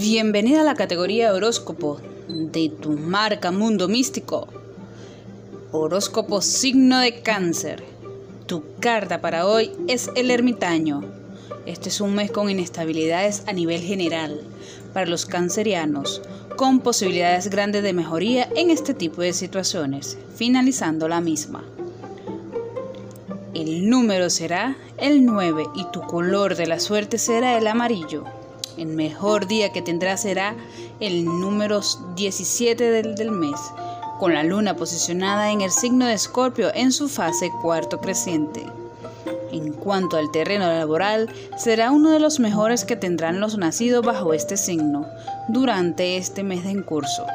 [0.00, 4.48] Bienvenida a la categoría horóscopo de tu marca Mundo Místico.
[5.72, 7.84] Horóscopo signo de cáncer.
[8.46, 11.02] Tu carta para hoy es el ermitaño.
[11.66, 14.40] Este es un mes con inestabilidades a nivel general
[14.94, 16.22] para los cancerianos,
[16.56, 21.62] con posibilidades grandes de mejoría en este tipo de situaciones, finalizando la misma.
[23.52, 28.39] El número será el 9 y tu color de la suerte será el amarillo.
[28.76, 30.54] El mejor día que tendrás será
[31.00, 31.80] el número
[32.14, 33.58] 17 del, del mes,
[34.18, 38.64] con la luna posicionada en el signo de Escorpio en su fase cuarto creciente.
[39.50, 44.34] En cuanto al terreno laboral, será uno de los mejores que tendrán los nacidos bajo
[44.34, 45.06] este signo
[45.48, 47.26] durante este mes en curso.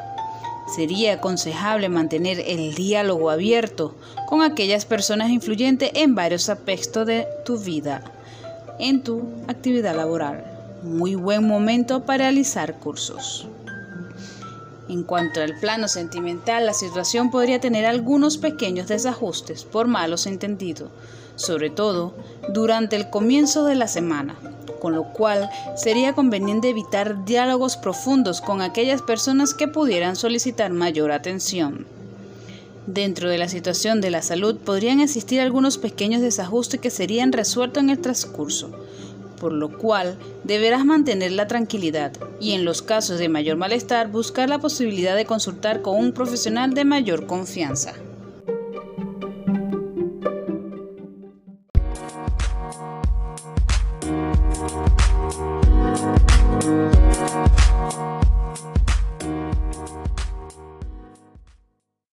[0.74, 3.94] Sería aconsejable mantener el diálogo abierto
[4.28, 8.02] con aquellas personas influyentes en varios aspectos de tu vida,
[8.80, 13.48] en tu actividad laboral muy buen momento para realizar cursos.
[14.88, 20.92] En cuanto al plano sentimental, la situación podría tener algunos pequeños desajustes por malos entendidos,
[21.36, 22.14] sobre todo
[22.50, 24.36] durante el comienzo de la semana,
[24.80, 31.12] con lo cual sería conveniente evitar diálogos profundos con aquellas personas que pudieran solicitar mayor
[31.12, 31.88] atención.
[32.86, 37.82] Dentro de la situación de la salud podrían existir algunos pequeños desajustes que serían resueltos
[37.82, 38.70] en el transcurso,
[39.46, 44.50] por lo cual deberás mantener la tranquilidad y en los casos de mayor malestar buscar
[44.50, 47.94] la posibilidad de consultar con un profesional de mayor confianza.